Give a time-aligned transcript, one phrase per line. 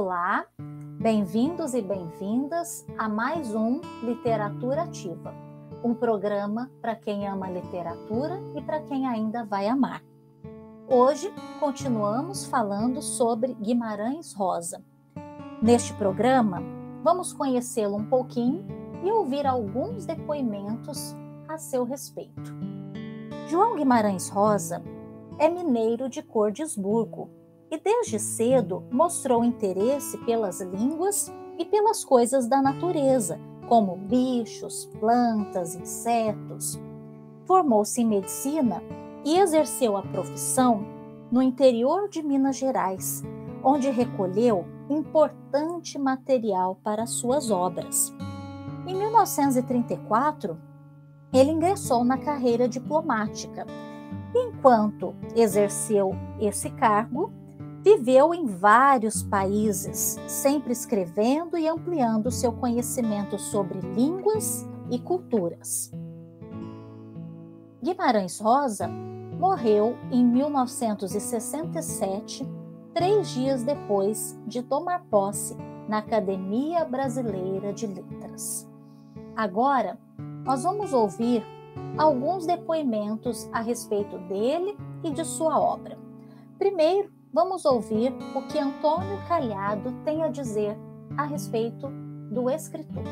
[0.00, 0.46] Olá,
[1.00, 5.34] bem-vindos e bem-vindas a mais um Literatura Ativa,
[5.82, 10.00] um programa para quem ama literatura e para quem ainda vai amar.
[10.88, 14.84] Hoje continuamos falando sobre Guimarães Rosa.
[15.60, 16.62] Neste programa,
[17.02, 18.64] vamos conhecê-lo um pouquinho
[19.02, 21.12] e ouvir alguns depoimentos
[21.48, 22.54] a seu respeito.
[23.48, 24.80] João Guimarães Rosa
[25.40, 27.36] é mineiro de Cordesburgo,
[27.70, 33.38] e desde cedo mostrou interesse pelas línguas e pelas coisas da natureza,
[33.68, 36.80] como bichos, plantas, insetos.
[37.44, 38.82] Formou-se em medicina
[39.24, 40.84] e exerceu a profissão
[41.30, 43.22] no interior de Minas Gerais,
[43.62, 48.14] onde recolheu importante material para suas obras.
[48.86, 50.58] Em 1934,
[51.32, 53.66] ele ingressou na carreira diplomática.
[54.34, 57.30] Enquanto exerceu esse cargo,
[57.82, 65.90] Viveu em vários países, sempre escrevendo e ampliando seu conhecimento sobre línguas e culturas.
[67.82, 68.86] Guimarães Rosa
[69.38, 72.46] morreu em 1967,
[72.92, 75.56] três dias depois de tomar posse
[75.88, 78.68] na Academia Brasileira de Letras.
[79.36, 79.96] Agora,
[80.44, 81.46] nós vamos ouvir
[81.96, 85.96] alguns depoimentos a respeito dele e de sua obra.
[86.58, 90.76] Primeiro, vamos ouvir o que Antônio Calhado tem a dizer
[91.16, 91.88] a respeito
[92.30, 93.04] do escritor.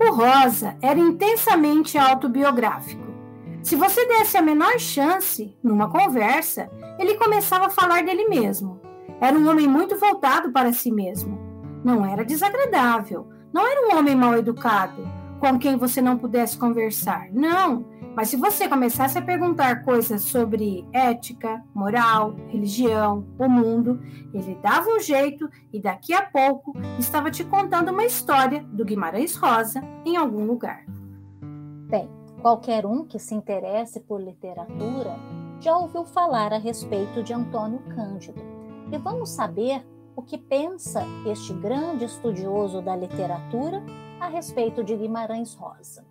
[0.00, 3.04] O Rosa era intensamente autobiográfico.
[3.62, 8.80] Se você desse a menor chance, numa conversa, ele começava a falar dele mesmo.
[9.20, 11.38] Era um homem muito voltado para si mesmo.
[11.84, 15.06] Não era desagradável, não era um homem mal educado,
[15.44, 17.28] com quem você não pudesse conversar.
[17.30, 17.84] Não,
[18.16, 24.00] mas se você começasse a perguntar coisas sobre ética, moral, religião, o mundo,
[24.32, 29.36] ele dava um jeito e daqui a pouco estava te contando uma história do Guimarães
[29.36, 30.86] Rosa em algum lugar.
[31.90, 32.08] Bem,
[32.40, 35.14] qualquer um que se interesse por literatura
[35.60, 38.40] já ouviu falar a respeito de Antônio Cândido.
[38.90, 43.82] E vamos saber o que pensa este grande estudioso da literatura
[44.24, 46.06] a respeito de Guimarães Rosa.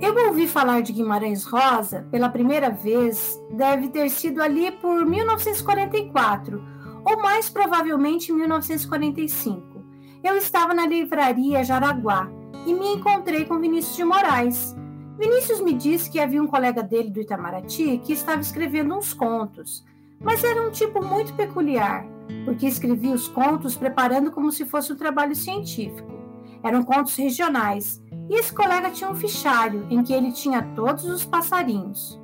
[0.00, 6.60] Eu ouvi falar de Guimarães Rosa pela primeira vez, deve ter sido ali por 1944,
[7.04, 9.84] ou mais provavelmente 1945.
[10.22, 12.28] Eu estava na livraria Jaraguá
[12.66, 14.74] e me encontrei com Vinícius de Moraes.
[15.16, 19.84] Vinícius me disse que havia um colega dele do Itamaraty que estava escrevendo uns contos,
[20.20, 22.04] mas era um tipo muito peculiar,
[22.44, 26.23] porque escrevia os contos preparando como se fosse um trabalho científico.
[26.64, 31.24] Eram contos regionais e esse colega tinha um fichário em que ele tinha todos os
[31.24, 32.18] passarinhos,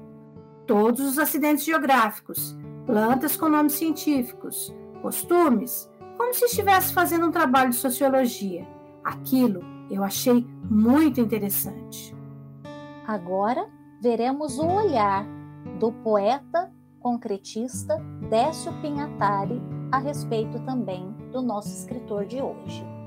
[0.67, 2.57] todos os acidentes geográficos,
[2.87, 8.67] plantas com nomes científicos, costumes, como se estivesse fazendo um trabalho de sociologia.
[9.05, 12.17] Aquilo eu achei muito interessante.
[13.07, 13.69] Agora
[14.01, 15.27] veremos o olhar
[15.79, 17.97] do poeta concretista
[18.31, 19.61] Décio Pinhatari
[19.93, 23.00] a respeito também do nosso escritor de hoje.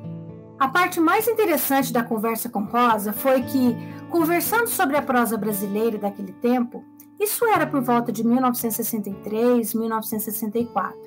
[0.63, 3.75] A parte mais interessante da conversa com Rosa foi que,
[4.09, 6.85] conversando sobre a prosa brasileira daquele tempo,
[7.19, 10.97] isso era por volta de 1963, 1964,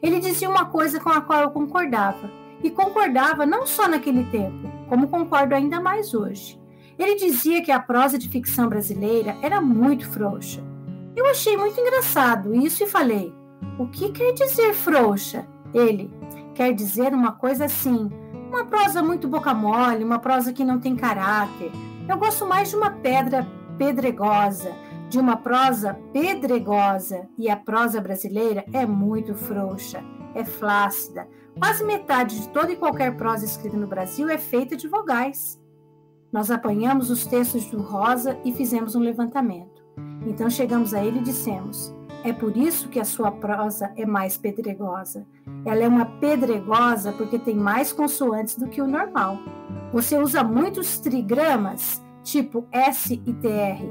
[0.00, 2.30] ele dizia uma coisa com a qual eu concordava,
[2.62, 6.56] e concordava não só naquele tempo, como concordo ainda mais hoje.
[6.96, 10.62] Ele dizia que a prosa de ficção brasileira era muito frouxa.
[11.16, 13.34] Eu achei muito engraçado isso e falei:
[13.76, 15.48] o que quer dizer frouxa?
[15.74, 16.08] Ele
[16.54, 18.08] quer dizer uma coisa assim
[18.50, 21.70] uma prosa muito boca mole, uma prosa que não tem caráter.
[22.08, 23.46] Eu gosto mais de uma pedra
[23.78, 24.74] pedregosa,
[25.08, 27.28] de uma prosa pedregosa.
[27.38, 30.02] E a prosa brasileira é muito frouxa,
[30.34, 31.28] é flácida.
[31.58, 35.60] Quase metade de toda e qualquer prosa escrita no Brasil é feita de vogais.
[36.32, 39.84] Nós apanhamos os textos do Rosa e fizemos um levantamento.
[40.26, 44.36] Então chegamos a ele e dissemos: é por isso que a sua prosa é mais
[44.36, 45.26] pedregosa.
[45.64, 49.38] Ela é uma pedregosa porque tem mais consoantes do que o normal.
[49.92, 53.82] Você usa muitos trigramas, tipo S e TR,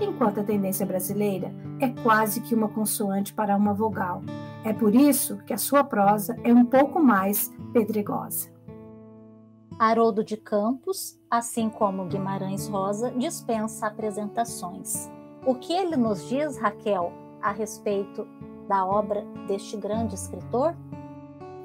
[0.00, 4.22] enquanto a tendência brasileira é quase que uma consoante para uma vogal.
[4.64, 8.50] É por isso que a sua prosa é um pouco mais pedregosa.
[9.78, 15.08] Haroldo de Campos, assim como Guimarães Rosa, dispensa apresentações.
[15.46, 17.12] O que ele nos diz, Raquel,
[17.42, 18.26] a respeito
[18.68, 20.74] da obra deste grande escritor?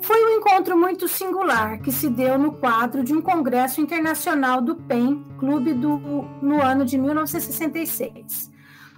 [0.02, 4.76] Foi um encontro muito singular que se deu no quadro de um congresso internacional do
[4.76, 5.98] PEN, Clube do,
[6.42, 8.52] no ano de 1966.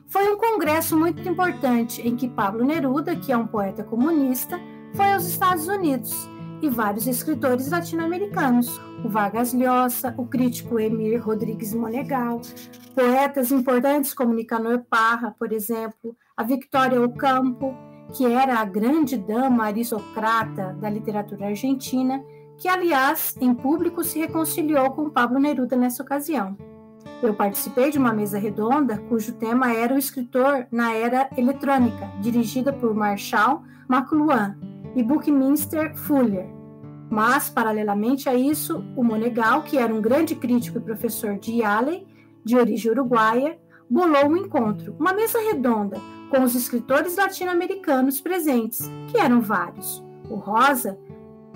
[0.08, 4.60] Foi um congresso muito importante em que Pablo Neruda, que é um poeta comunista,
[4.96, 6.28] foi aos Estados Unidos
[6.62, 12.42] e vários escritores latino-americanos, o Vargas Llosa, o crítico Emir Rodrigues Monegal,
[12.96, 17.74] poetas importantes como Nicanor Parra, por exemplo, a Victoria Ocampo,
[18.14, 22.22] que era a grande dama aristocrata da literatura argentina,
[22.58, 26.58] que, aliás, em público se reconciliou com Pablo Neruda nessa ocasião.
[27.24, 32.74] Eu participei de uma mesa redonda cujo tema era o escritor na era eletrônica, dirigida
[32.74, 34.58] por Marshall McLuhan
[34.96, 36.48] e Buckminster Fuller.
[37.10, 42.06] Mas, paralelamente a isso, o Monegal, que era um grande crítico e professor de Yale,
[42.44, 43.58] de origem uruguaia,
[43.90, 45.98] bolou um encontro, uma mesa redonda,
[46.30, 50.04] com os escritores latino-americanos presentes, que eram vários.
[50.30, 50.98] O Rosa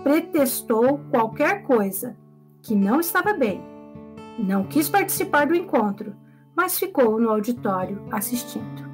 [0.04, 2.16] pretextou qualquer coisa
[2.62, 3.62] que não estava bem.
[4.38, 6.16] Não quis participar do encontro,
[6.56, 8.90] mas ficou no auditório assistindo.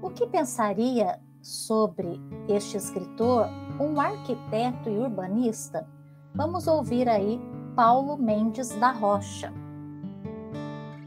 [0.00, 3.48] O que pensaria sobre este escritor
[3.80, 5.86] um arquiteto e urbanista?
[6.34, 7.40] Vamos ouvir aí
[7.76, 9.52] Paulo Mendes da Rocha.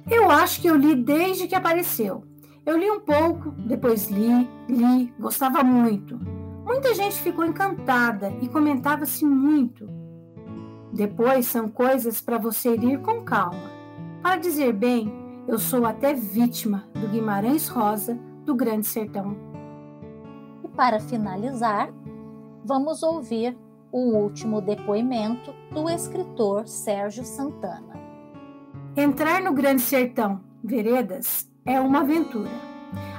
[0.09, 2.23] Eu acho que eu li desde que apareceu.
[2.65, 6.19] Eu li um pouco, depois li, li, gostava muito.
[6.65, 9.87] Muita gente ficou encantada e comentava-se muito.
[10.91, 13.69] Depois são coisas para você ir com calma.
[14.23, 15.13] Para dizer bem,
[15.47, 19.37] eu sou até vítima do Guimarães Rosa do Grande Sertão.
[20.63, 21.93] E para finalizar,
[22.63, 23.55] vamos ouvir
[23.91, 27.93] o último depoimento do escritor Sérgio Santana.
[28.97, 32.51] Entrar no Grande Sertão, veredas, é uma aventura.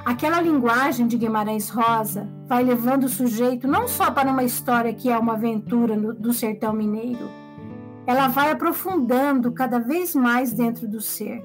[0.05, 5.09] Aquela linguagem de Guimarães Rosa vai levando o sujeito não só para uma história que
[5.09, 7.29] é uma aventura no, do sertão mineiro,
[8.05, 11.43] ela vai aprofundando cada vez mais dentro do ser.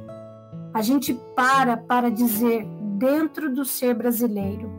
[0.72, 2.64] A gente para para dizer
[2.96, 4.70] dentro do ser brasileiro.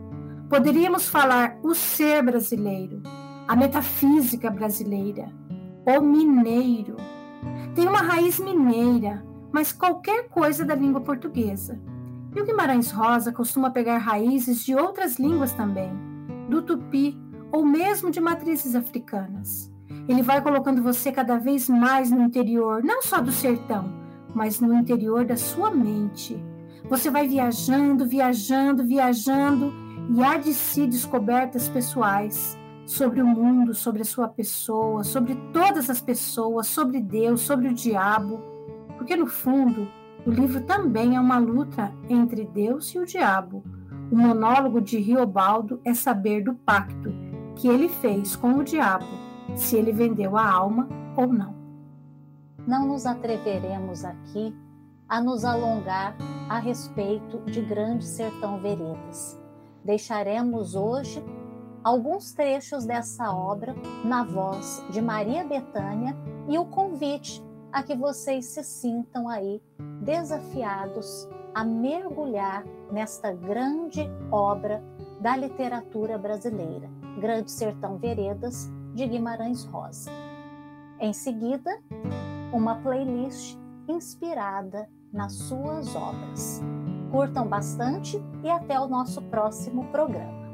[0.48, 3.02] Poderíamos falar o ser brasileiro,
[3.46, 5.30] a metafísica brasileira,
[5.84, 6.96] o mineiro.
[7.74, 9.22] Tem uma raiz mineira,
[9.52, 11.78] mas qualquer coisa da língua portuguesa.
[12.34, 15.92] E o Guimarães Rosa costuma pegar raízes de outras línguas também,
[16.48, 17.16] do tupi
[17.52, 19.72] ou mesmo de matrizes africanas.
[20.08, 23.92] Ele vai colocando você cada vez mais no interior, não só do sertão,
[24.34, 26.36] mas no interior da sua mente.
[26.88, 29.72] Você vai viajando, viajando, viajando
[30.14, 35.88] e há de si descobertas pessoais sobre o mundo, sobre a sua pessoa, sobre todas
[35.88, 38.42] as pessoas, sobre Deus, sobre o diabo.
[38.98, 39.88] Porque no fundo,
[40.26, 43.62] o livro também é uma luta entre Deus e o diabo.
[44.10, 47.12] O monólogo de Riobaldo é saber do pacto
[47.56, 49.06] que ele fez com o diabo,
[49.54, 51.54] se ele vendeu a alma ou não.
[52.66, 54.54] Não nos atreveremos aqui
[55.06, 56.16] a nos alongar
[56.48, 59.38] a respeito de Grande Sertão Veredas.
[59.84, 61.22] Deixaremos hoje
[61.82, 66.16] alguns trechos dessa obra na voz de Maria Betânia
[66.48, 67.43] e o convite
[67.74, 69.60] a que vocês se sintam aí
[70.00, 74.80] desafiados a mergulhar nesta grande obra
[75.20, 76.88] da literatura brasileira,
[77.20, 80.08] Grande Sertão Veredas, de Guimarães Rosa.
[81.00, 81.82] Em seguida,
[82.52, 86.62] uma playlist inspirada nas suas obras.
[87.10, 90.34] Curtam bastante e até o nosso próximo programa.